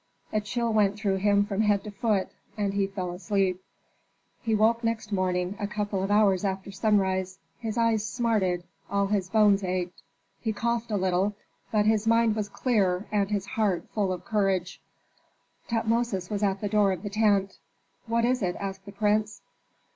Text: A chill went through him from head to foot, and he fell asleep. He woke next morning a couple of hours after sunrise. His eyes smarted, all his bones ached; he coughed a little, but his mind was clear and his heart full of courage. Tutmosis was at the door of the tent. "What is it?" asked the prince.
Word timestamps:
A 0.33 0.41
chill 0.41 0.73
went 0.73 0.97
through 0.97 1.17
him 1.17 1.45
from 1.45 1.61
head 1.61 1.83
to 1.83 1.91
foot, 1.91 2.29
and 2.57 2.73
he 2.73 2.87
fell 2.87 3.11
asleep. 3.11 3.61
He 4.41 4.55
woke 4.55 4.83
next 4.83 5.11
morning 5.11 5.55
a 5.59 5.67
couple 5.67 6.01
of 6.01 6.09
hours 6.09 6.43
after 6.43 6.71
sunrise. 6.71 7.37
His 7.59 7.77
eyes 7.77 8.03
smarted, 8.03 8.63
all 8.89 9.05
his 9.05 9.29
bones 9.29 9.63
ached; 9.63 10.01
he 10.39 10.53
coughed 10.53 10.89
a 10.89 10.97
little, 10.97 11.35
but 11.71 11.85
his 11.85 12.07
mind 12.07 12.35
was 12.35 12.49
clear 12.49 13.05
and 13.11 13.29
his 13.29 13.45
heart 13.45 13.87
full 13.93 14.11
of 14.11 14.25
courage. 14.25 14.81
Tutmosis 15.67 16.31
was 16.31 16.41
at 16.41 16.61
the 16.61 16.67
door 16.67 16.91
of 16.91 17.03
the 17.03 17.09
tent. 17.11 17.59
"What 18.07 18.25
is 18.25 18.41
it?" 18.41 18.55
asked 18.59 18.85
the 18.87 18.91
prince. 18.91 19.43